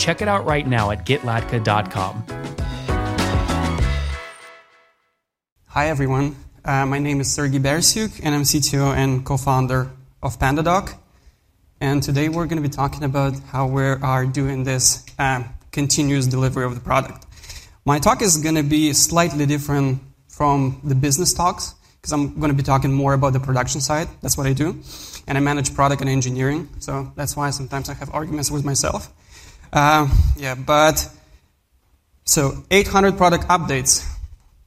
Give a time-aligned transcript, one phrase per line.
[0.00, 2.24] Check it out right now at getlatka.com.
[5.66, 6.36] Hi, everyone.
[6.64, 9.90] Uh, my name is Sergey Barysiuk, and I'm CTO and co founder
[10.22, 10.94] of PandaDoc.
[11.82, 16.26] And today we're going to be talking about how we are doing this uh, continuous
[16.26, 17.26] delivery of the product.
[17.84, 22.50] My talk is going to be slightly different from the business talks because I'm going
[22.50, 24.08] to be talking more about the production side.
[24.22, 24.80] That's what I do.
[25.26, 26.70] And I manage product and engineering.
[26.78, 29.12] So that's why sometimes I have arguments with myself.
[29.72, 31.08] Uh, yeah, but
[32.24, 34.06] so 800 product updates.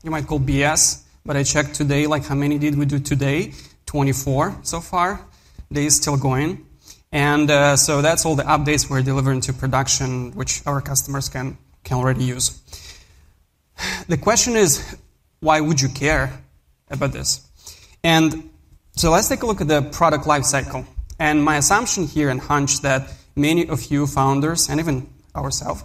[0.03, 3.53] You might call BS, but I checked today, like how many did we do today?
[3.85, 5.19] 24 so far.
[5.71, 6.65] Day is still going.
[7.11, 11.57] And uh, so that's all the updates we're delivering to production, which our customers can,
[11.83, 12.59] can already use.
[14.07, 14.97] The question is,
[15.39, 16.41] why would you care
[16.89, 17.47] about this?
[18.03, 18.49] And
[18.95, 20.85] so let's take a look at the product lifecycle.
[21.19, 25.83] And my assumption here and hunch that many of you founders, and even ourselves,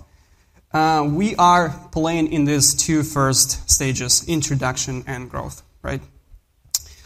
[0.73, 6.03] uh, we are playing in these two first stages, introduction and growth, right?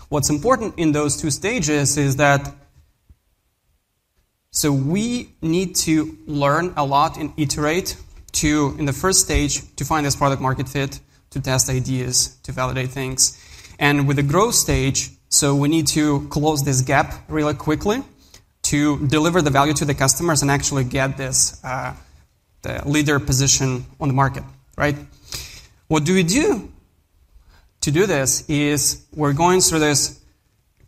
[0.08, 2.52] What's important in those two stages is that
[4.54, 7.96] so we need to learn a lot and iterate
[8.32, 12.52] to, in the first stage, to find this product market fit, to test ideas, to
[12.52, 13.38] validate things.
[13.78, 18.02] And with the growth stage, so we need to close this gap really quickly
[18.72, 21.94] to deliver the value to the customers and actually get this uh,
[22.86, 24.42] leader position on the market,
[24.78, 24.96] right?
[25.88, 26.72] What do we do
[27.82, 30.18] to do this is we're going through this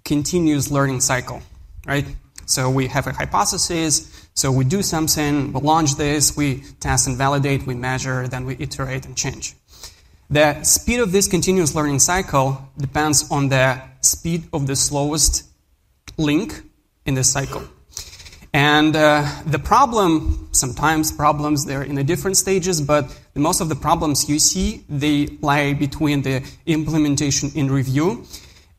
[0.03, 1.43] continuous learning cycle,
[1.87, 2.06] right?
[2.47, 7.19] So we have a hypothesis, so we do something, we launch this, we test and
[7.19, 9.55] validate, we measure, then we iterate and change.
[10.31, 15.45] The speed of this continuous learning cycle depends on the speed of the slowest
[16.16, 16.62] link
[17.05, 17.62] in this cycle.
[18.54, 23.04] And uh, the problem, sometimes problems, they're in the different stages, but
[23.34, 28.25] most of the problems you see, they lie between the implementation and review.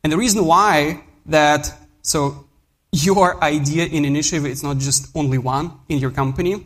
[0.02, 1.70] And the reason why that,
[2.00, 2.46] so
[2.90, 6.64] your idea in initiative is not just only one in your company.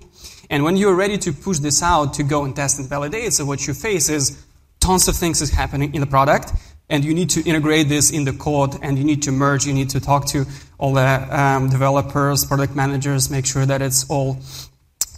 [0.49, 3.45] And when you're ready to push this out to go and test and validate, so
[3.45, 4.41] what you face is
[4.79, 6.53] tons of things is happening in the product
[6.89, 9.73] and you need to integrate this in the code and you need to merge you
[9.73, 10.45] need to talk to
[10.81, 14.39] all the um, developers product managers make sure that it's all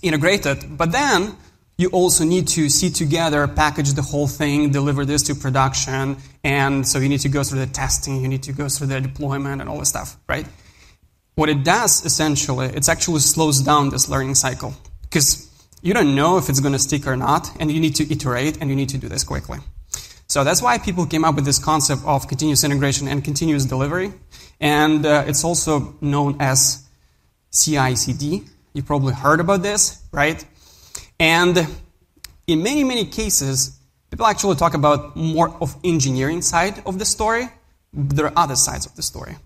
[0.03, 0.77] integrated.
[0.77, 1.37] But then
[1.79, 6.87] you also need to see together package the whole thing deliver this to production and
[6.87, 9.61] so you need to go through the testing you need to go through the deployment
[9.61, 10.47] and all this stuff right?
[11.35, 15.51] What it does essentially it's actually slows down this learning cycle because
[15.83, 18.61] you don't know if it's going to stick or not and you need to iterate
[18.61, 19.59] and you need to do this quickly
[20.33, 24.15] so that's why people came up with this concept of continuous integration and continuous delivery.
[24.61, 26.89] And uh, it's also known as
[27.51, 28.43] CI/CD.
[28.73, 30.43] You probably heard about this, right?
[31.21, 31.55] And
[32.47, 33.79] in many, many cases,
[34.11, 37.51] people actually talk about more of engineering side of the story.
[37.93, 39.37] There are other sides of the story.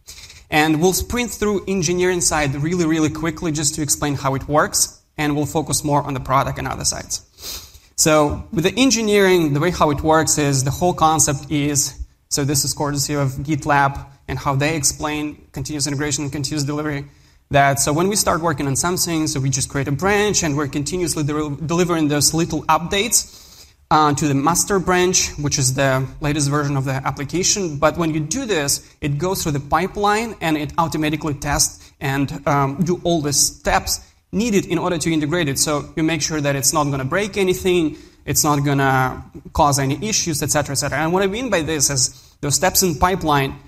[0.53, 5.03] And we'll sprint through engineering side really, really quickly just to explain how it works.
[5.19, 7.66] And we'll focus more on the product and other sides.
[7.99, 11.99] So with the engineering, the way how it works is the whole concept is,
[12.29, 17.07] so this is courtesy of GitLab and how they explain continuous integration and continuous delivery.
[17.51, 20.59] That so when we start working on something, so we just create a branch and
[20.59, 26.07] we're continuously de- delivering those little updates uh, to the master branch, which is the
[26.21, 27.79] latest version of the application.
[27.79, 32.47] But when you do this, it goes through the pipeline and it automatically tests and
[32.47, 35.59] um, do all the steps needed in order to integrate it.
[35.59, 39.23] So you make sure that it's not going to break anything, it's not going to
[39.53, 40.99] cause any issues, etc., etc.
[40.99, 43.59] And what I mean by this is those steps in pipeline.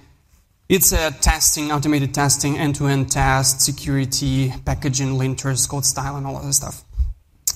[0.68, 6.44] It's a testing, automated testing, end-to-end test, security, packaging, linters, code style, and all of
[6.44, 6.84] this stuff.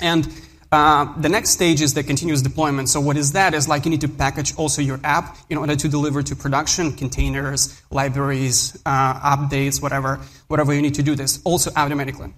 [0.01, 0.27] And
[0.73, 2.89] uh, the next stage is the continuous deployment.
[2.89, 3.53] So what is that?
[3.53, 6.93] Is like you need to package also your app in order to deliver to production
[6.93, 10.19] containers, libraries, uh, updates, whatever,
[10.49, 12.33] whatever you need to do this, also automatically.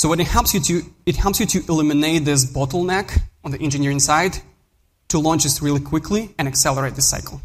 [0.00, 3.60] So what it helps you to, it helps you to eliminate this bottleneck on the
[3.60, 4.34] engineering side
[5.08, 7.38] to launch this really quickly and accelerate the cycle.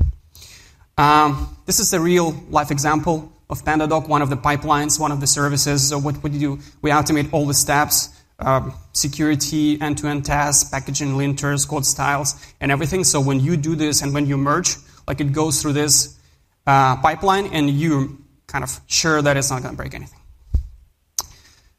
[0.97, 5.19] Um, this is a real life example of PandaDoc, one of the pipelines, one of
[5.19, 5.89] the services.
[5.89, 6.63] So what, what do you do?
[6.81, 8.07] We automate all the steps
[8.39, 13.03] um, security, end-to-end tests, packaging, linters, code styles, and everything.
[13.03, 14.77] So when you do this and when you merge,
[15.09, 16.17] like it goes through this
[16.65, 18.07] uh, pipeline, and you're
[18.47, 20.21] kind of sure that it's not going to break anything.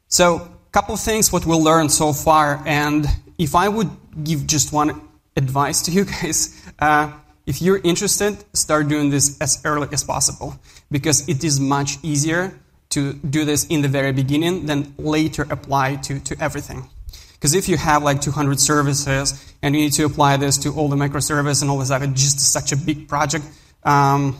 [0.07, 3.05] So, couple things what we'll learn so far, and
[3.37, 3.89] if I would
[4.23, 5.01] give just one
[5.35, 7.11] advice to you guys, uh,
[7.45, 10.59] if you're interested, start doing this as early as possible
[10.91, 12.59] because it is much easier
[12.89, 16.89] to do this in the very beginning than later apply to, to everything.
[17.33, 20.89] Because if you have like 200 services and you need to apply this to all
[20.89, 23.45] the microservice and all this it's just such a big project
[23.83, 24.35] um,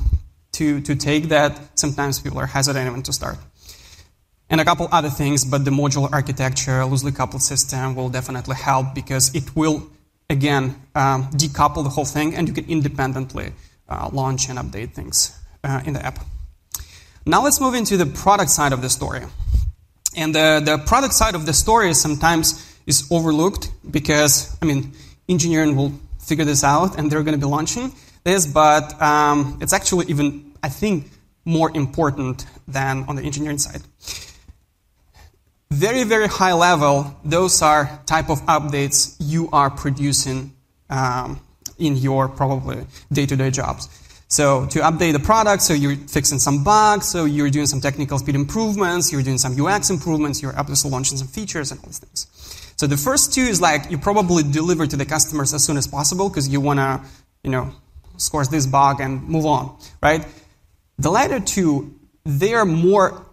[0.54, 3.38] to, to take that sometimes people are hesitant even to start.
[4.50, 8.96] And a couple other things, but the modular architecture, loosely coupled system will definitely help
[8.96, 9.90] because it will,
[10.30, 13.52] again, um, decouple the whole thing and you can independently
[13.90, 16.20] uh, launch and update things uh, in the app.
[17.26, 19.22] Now let's move into the product side of the story.
[20.16, 24.94] And the, the product side of the story sometimes is overlooked because, I mean,
[25.28, 27.92] engineering will figure this out and they're going to be launching
[28.24, 31.10] this, but um, it's actually even, I think,
[31.46, 33.82] more important than on the engineering side.
[35.70, 40.54] Very, very high level, those are type of updates you are producing
[40.90, 41.42] um,
[41.78, 43.90] in your probably day-to-day jobs.
[44.30, 48.18] So to update the product, so you're fixing some bugs, so you're doing some technical
[48.20, 52.00] speed improvements, you're doing some UX improvements, you're obviously launching some features and all these
[52.00, 52.74] things.
[52.78, 55.88] So the first two is like you probably deliver to the customers as soon as
[55.88, 57.02] possible because you want to,
[57.44, 57.74] you know,
[58.18, 60.26] squash this bug and move on, right?
[61.00, 63.26] The latter two, they are more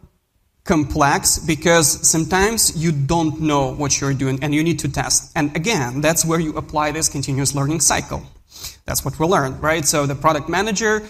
[0.65, 5.31] complex because sometimes you don't know what you're doing and you need to test.
[5.37, 8.23] And again, that's where you apply this continuous learning cycle.
[8.87, 9.85] That's what we learned, right?
[9.85, 11.03] So the product manager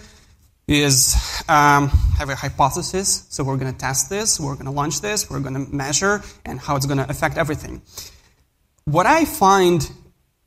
[0.66, 1.14] is
[1.48, 3.26] um, have a hypothesis.
[3.28, 6.22] So we're going to test this, we're going to launch this, we're going to measure,
[6.44, 7.82] and how it's going to affect everything.
[8.86, 9.88] What I find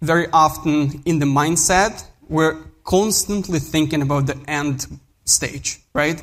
[0.01, 4.85] very often in the mindset, we're constantly thinking about the end
[5.25, 6.21] stage, right?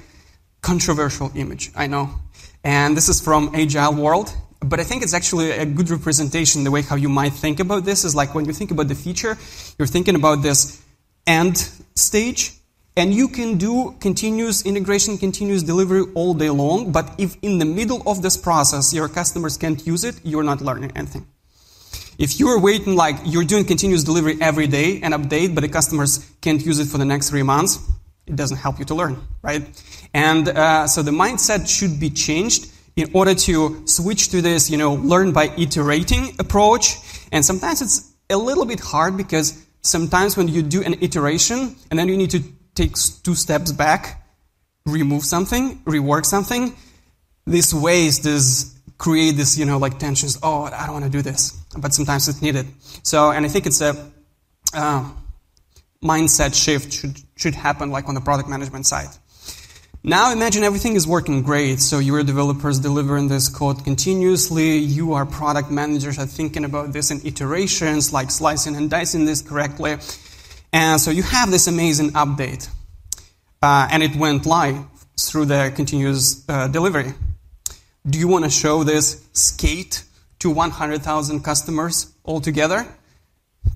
[0.63, 2.11] Controversial image, I know.
[2.65, 6.71] And this is from Agile World, but I think it's actually a good representation the
[6.71, 9.37] way how you might think about this is like when you think about the feature,
[9.79, 10.83] you're thinking about this
[11.27, 11.59] end
[11.95, 12.53] stage,
[12.97, 17.65] and you can do continuous integration, continuous delivery all day long, but if in the
[17.67, 21.27] middle of this process your customers can't use it, you're not learning anything.
[22.19, 26.25] If you're waiting like you're doing continuous delivery every day and update, but the customers
[26.41, 27.79] can't use it for the next three months,
[28.27, 29.63] it doesn't help you to learn, right?
[30.13, 34.77] And uh, so the mindset should be changed in order to switch to this, you
[34.77, 36.97] know, learn by iterating approach.
[37.33, 41.99] And sometimes it's a little bit hard because sometimes when you do an iteration and
[41.99, 42.43] then you need to
[42.75, 44.25] take two steps back,
[44.87, 46.75] remove something, rework something,
[47.47, 50.39] this waste this create this, you know, like tensions.
[50.43, 52.67] Oh, I don't want to do this, but sometimes it's needed.
[53.03, 54.13] So, and I think it's a
[54.73, 55.11] uh,
[56.05, 59.09] mindset shift should should happen like on the product management side.
[60.07, 61.81] Now imagine everything is working great.
[61.81, 64.77] So your developers delivering this code continuously.
[64.77, 69.41] You are product managers are thinking about this in iterations, like slicing and dicing this
[69.41, 69.97] correctly.
[70.75, 72.69] And so you have this amazing update.
[73.63, 74.77] Uh, and it went live
[75.19, 77.15] through the continuous uh, delivery.
[78.07, 80.05] Do you want to show this skate
[80.41, 82.87] to 100,000 customers altogether?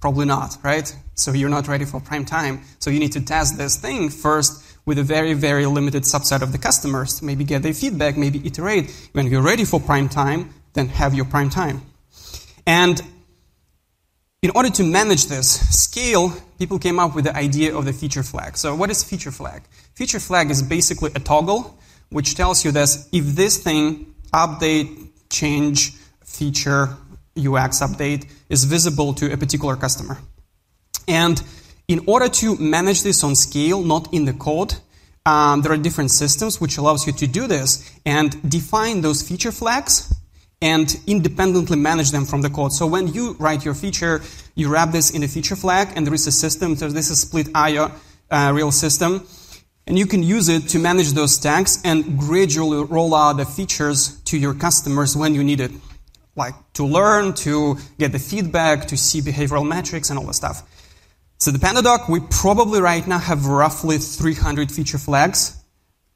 [0.00, 0.94] Probably not, right?
[1.14, 2.60] So you're not ready for prime time.
[2.78, 6.52] So you need to test this thing first with a very, very limited subset of
[6.52, 7.20] the customers.
[7.20, 8.90] Maybe get their feedback, maybe iterate.
[9.12, 11.82] When you're ready for prime time, then have your prime time.
[12.66, 13.02] And
[14.40, 18.22] in order to manage this scale, people came up with the idea of the feature
[18.22, 18.56] flag.
[18.56, 19.62] So what is feature flag?
[19.94, 21.76] Feature flag is basically a toggle
[22.10, 25.92] which tells you that if this thing, update, change,
[26.24, 26.96] feature,
[27.38, 30.18] UX update, is visible to a particular customer.
[31.06, 31.42] And
[31.86, 34.74] in order to manage this on scale, not in the code,
[35.24, 39.52] um, there are different systems which allows you to do this and define those feature
[39.52, 40.12] flags
[40.60, 42.72] and independently manage them from the code.
[42.72, 44.22] So when you write your feature,
[44.54, 46.76] you wrap this in a feature flag, and there is a system.
[46.76, 47.92] So this is split IO
[48.30, 49.26] uh, real system,
[49.86, 54.20] and you can use it to manage those tags and gradually roll out the features
[54.24, 55.70] to your customers when you need it,
[56.38, 60.62] like to learn, to get the feedback, to see behavioral metrics, and all the stuff.
[61.38, 65.56] So the PandaDoc, we probably right now have roughly 300 feature flags,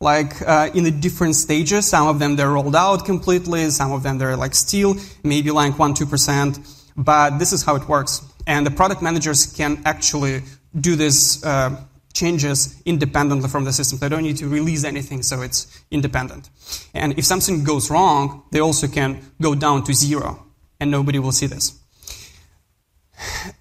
[0.00, 1.86] like uh, in the different stages.
[1.86, 5.78] Some of them they're rolled out completely, some of them they're like still, maybe like
[5.78, 6.92] 1 2%.
[6.96, 8.22] But this is how it works.
[8.46, 10.42] And the product managers can actually
[10.78, 11.76] do this uh,
[12.12, 13.98] changes independently from the system.
[13.98, 16.50] They don't need to release anything, so it's independent.
[16.94, 20.46] And if something goes wrong, they also can go down to zero
[20.80, 21.78] and nobody will see this.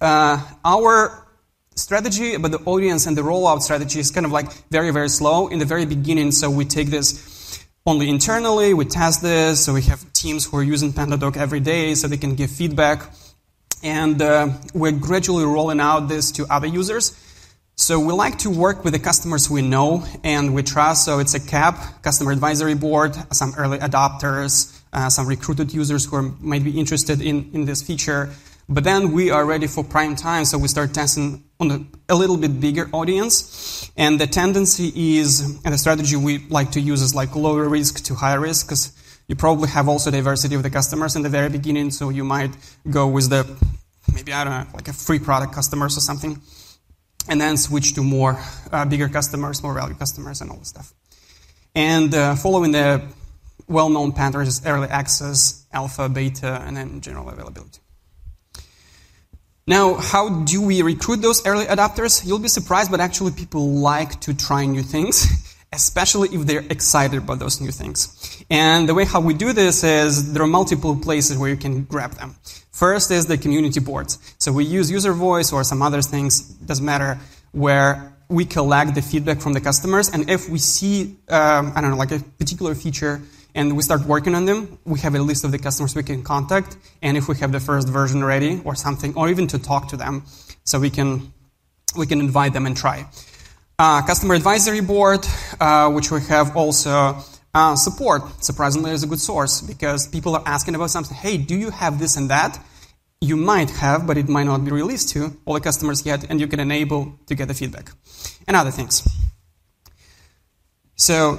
[0.00, 1.26] Uh, our
[1.74, 5.48] strategy about the audience and the rollout strategy is kind of like very, very slow
[5.48, 6.32] in the very beginning.
[6.32, 10.62] So we take this only internally, we test this, so we have teams who are
[10.62, 13.12] using PandaDoc every day so they can give feedback.
[13.82, 17.18] And uh, we're gradually rolling out this to other users.
[17.76, 21.04] So we like to work with the customers we know and we trust.
[21.04, 26.16] So it's a CAB, Customer Advisory Board, some early adopters, uh, some recruited users who
[26.16, 28.30] are, might be interested in, in this feature.
[28.68, 32.14] But then we are ready for prime time, so we start testing on a, a,
[32.14, 33.90] little bit bigger audience.
[33.96, 38.04] And the tendency is, and the strategy we like to use is like lower risk
[38.04, 38.92] to higher risk, because
[39.28, 42.56] you probably have also diversity of the customers in the very beginning, so you might
[42.88, 43.44] go with the,
[44.14, 46.40] maybe, I don't know, like a free product customers or something,
[47.28, 48.38] and then switch to more
[48.72, 50.92] uh, bigger customers, more value customers, and all this stuff.
[51.74, 53.02] And uh, following the
[53.68, 57.80] well-known patterns, is early access, alpha, beta, and then general availability.
[59.66, 62.26] Now, how do we recruit those early adopters?
[62.26, 67.18] You'll be surprised, but actually people like to try new things, especially if they're excited
[67.18, 68.44] about those new things.
[68.50, 71.84] And the way how we do this is there are multiple places where you can
[71.84, 72.36] grab them.
[72.70, 74.18] First is the community boards.
[74.38, 77.18] So we use UserVoice or some other things, doesn't matter,
[77.52, 80.08] where we collect the feedback from the customers.
[80.08, 83.20] And if we see, um, I don't know, like a particular feature
[83.54, 86.22] and we start working on them, we have a list of the customers we can
[86.22, 89.88] contact, and if we have the first version ready or something, or even to talk
[89.88, 90.24] to them,
[90.64, 91.32] so we can
[91.94, 93.06] we can invite them and try.
[93.78, 95.26] Uh, customer advisory board,
[95.58, 97.16] uh, which we have also
[97.54, 98.22] uh, support.
[98.44, 101.16] Surprisingly, is a good source because people are asking about something.
[101.16, 102.58] Hey, do you have this and that?
[103.20, 106.40] You might have, but it might not be released to all the customers yet, and
[106.40, 107.90] you can enable to get the feedback
[108.46, 109.02] and other things.
[110.96, 111.38] So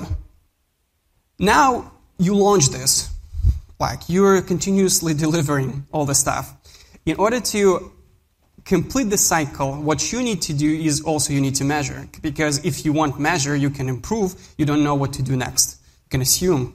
[1.39, 3.09] now you launch this,
[3.79, 6.53] like you're continuously delivering all the stuff.
[7.05, 7.92] In order to
[8.65, 12.07] complete the cycle, what you need to do is also you need to measure.
[12.21, 15.79] Because if you want measure, you can improve, you don't know what to do next.
[16.05, 16.73] You can assume,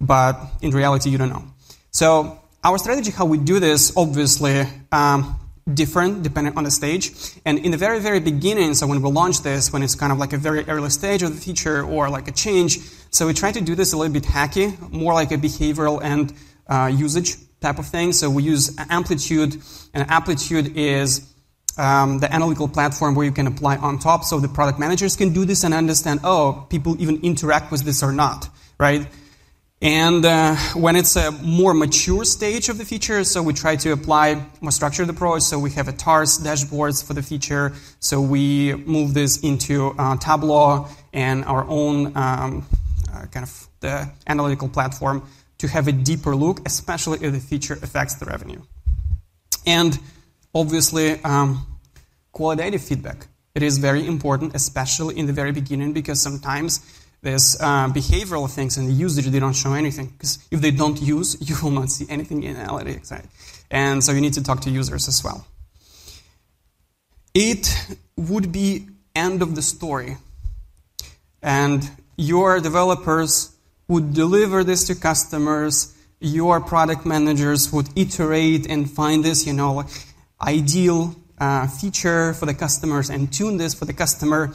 [0.00, 1.44] but in reality, you don't know.
[1.90, 5.38] So our strategy, how we do this, obviously, um,
[5.72, 7.12] different depending on the stage.
[7.44, 10.18] And in the very, very beginning, so when we launch this, when it's kind of
[10.18, 12.78] like a very early stage of the feature or like a change,
[13.10, 16.32] so we try to do this a little bit hacky, more like a behavioral and
[16.68, 18.12] uh, usage type of thing.
[18.12, 19.56] So we use Amplitude,
[19.94, 21.32] and Amplitude is
[21.76, 25.32] um, the analytical platform where you can apply on top, so the product managers can
[25.32, 28.48] do this and understand, oh, people even interact with this or not,
[28.78, 29.06] right?
[29.80, 33.92] And uh, when it's a more mature stage of the feature, so we try to
[33.92, 35.42] apply more structured approach.
[35.42, 37.72] So we have a TARS dashboards for the feature.
[38.00, 42.66] So we move this into uh, Tableau and our own um,
[43.14, 45.22] uh, kind of the analytical platform
[45.58, 48.60] to have a deeper look, especially if the feature affects the revenue.
[49.66, 49.98] And
[50.54, 51.66] obviously, um,
[52.32, 53.26] qualitative feedback.
[53.54, 56.80] It is very important, especially in the very beginning, because sometimes
[57.22, 61.00] there's uh, behavioral things and the usage they don't show anything because if they don't
[61.02, 63.24] use you will not see anything in analytics right?
[63.70, 65.46] and so you need to talk to users as well
[67.34, 70.16] it would be end of the story
[71.42, 73.52] and your developers
[73.88, 79.84] would deliver this to customers your product managers would iterate and find this you know
[80.40, 84.52] ideal uh, feature for the customers and tune this for the customer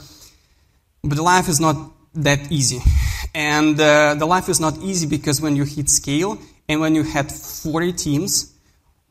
[1.04, 1.76] but life is not
[2.14, 2.80] that easy.
[3.34, 6.38] And uh, the life is not easy because when you hit scale
[6.68, 8.52] and when you had 40 teams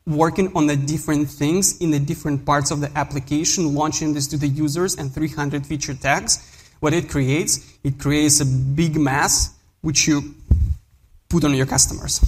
[0.06, 4.36] working on the different things in the different parts of the application, launching this to
[4.36, 6.38] the users and 300 feature tags,
[6.80, 9.54] what it creates, it creates a big mass
[9.84, 10.34] which you
[11.28, 12.20] put on your customers.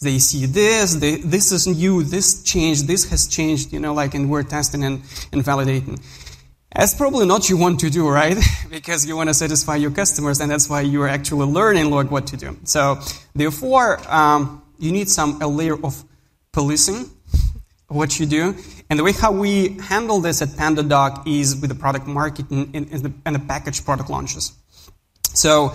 [0.00, 4.14] They see this, they, this is new, this changed, this has changed, you know, like,
[4.14, 5.00] and we're testing and,
[5.32, 6.02] and validating.
[6.74, 8.36] That's probably not you want to do, right?
[8.70, 12.10] because you want to satisfy your customers, and that's why you are actually learning like
[12.10, 12.58] what to do.
[12.64, 12.98] So,
[13.34, 16.02] therefore, um, you need some a layer of
[16.52, 17.08] policing
[17.88, 18.56] what you do.
[18.90, 22.90] And the way how we handle this at PandaDoc is with the product marketing and,
[22.90, 24.52] and, the, and the package product launches.
[25.34, 25.74] So,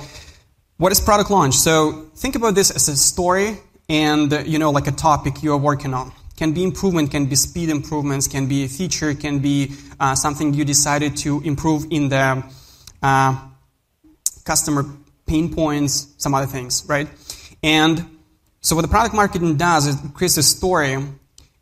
[0.78, 1.56] what is product launch?
[1.56, 3.58] So, think about this as a story
[3.90, 7.36] and you know like a topic you are working on can be improvement, can be
[7.36, 12.10] speed improvements, can be a feature, can be uh, something you decided to improve in
[12.10, 12.44] the
[13.02, 13.48] uh,
[14.46, 14.86] customer
[15.26, 17.08] pain points, some other things, right?
[17.64, 18.06] And
[18.62, 20.96] so what the product marketing does is it creates a story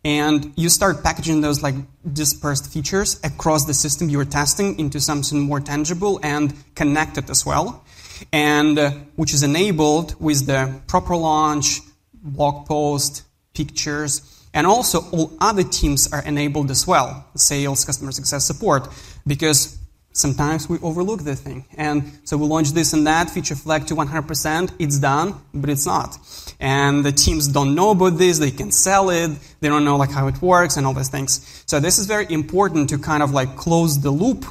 [0.04, 1.76] and you start packaging those like
[2.12, 7.46] dispersed features across the system you are testing into something more tangible and connected as
[7.46, 7.84] well
[8.32, 11.82] and uh, which is enabled with the proper launch
[12.14, 18.46] blog post pictures And also, all other teams are enabled as well sales, customer success
[18.46, 18.88] support,
[19.28, 19.78] because
[20.14, 21.66] sometimes we overlook the thing.
[21.76, 25.86] And so we launch this and that, feature flag to 100%, it's done, but it's
[25.86, 26.18] not.
[26.62, 30.12] And the teams don't know about this, they can sell it, they don't know like
[30.12, 31.64] how it works and all these things.
[31.66, 34.46] So this is very important to kind of like close the loop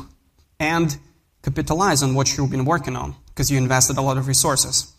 [0.61, 0.95] and
[1.43, 4.93] capitalize on what you've been working on, because you invested a lot of resources.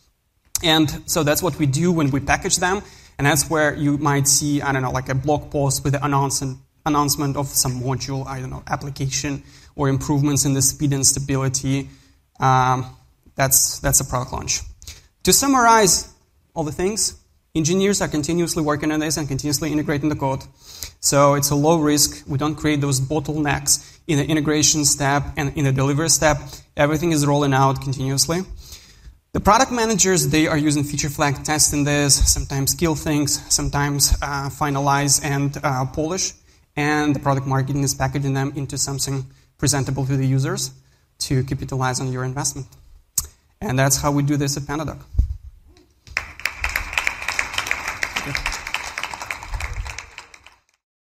[0.63, 2.81] And so that's what we do when we package them.
[3.17, 6.03] And that's where you might see, I don't know, like a blog post with the
[6.03, 9.43] announcement, announcement of some module, I don't know, application
[9.75, 11.89] or improvements in the speed and stability.
[12.39, 12.95] Um,
[13.35, 14.61] that's, that's a product launch.
[15.23, 16.13] To summarize
[16.53, 17.15] all the things,
[17.55, 20.43] engineers are continuously working on this and continuously integrating the code.
[20.99, 22.27] So it's a low risk.
[22.27, 26.37] We don't create those bottlenecks in the integration step and in the delivery step.
[26.77, 28.41] Everything is rolling out continuously.
[29.33, 34.49] The product managers, they are using feature flag testing this, sometimes kill things, sometimes uh,
[34.49, 36.31] finalize and uh, polish.
[36.77, 39.25] And the product marketing is packaging them into something
[39.57, 40.71] presentable to the users
[41.19, 42.67] to capitalize on your investment.
[43.61, 45.01] And that's how we do this at Pandadoc.